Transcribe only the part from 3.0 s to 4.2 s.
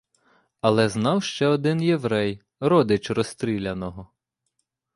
розстріляного.